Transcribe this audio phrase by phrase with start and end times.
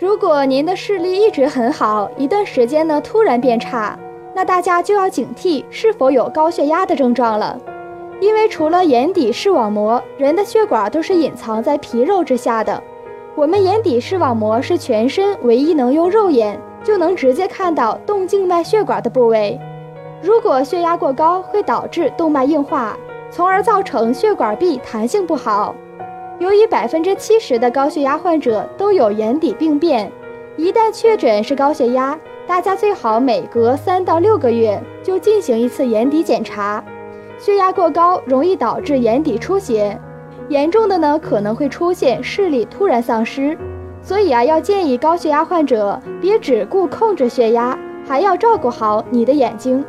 [0.00, 3.98] 如果您的视力一直很好，一段时间呢突然变差，
[4.32, 7.58] 那大家就要警惕是否有高血压的症状了。
[8.20, 12.80] 因为除了眼底视网膜，人的血管都是隐藏在皮肉之下的。
[13.34, 19.58] 我们眼底视网膜是全身唯一能用肉眼就能直接看到动静脉血管的部位。
[20.22, 22.96] 如果血压过高，会导致动脉硬化，
[23.32, 25.74] 从而造成血管壁弹性不好。
[26.38, 30.10] 由于百分之七十的高血压患者都有眼底病变，
[30.56, 32.16] 一旦确诊是高血压，
[32.46, 36.82] 大家最好每隔三到六个月就进行一次眼底检查。
[37.38, 39.98] 血压过高容易导致眼底出血，
[40.48, 43.58] 严重的呢可能会出现视力突然丧失。
[44.00, 49.84] 所以啊，要建议高血压患者别只顾控制血压，还要照顾好你的眼睛。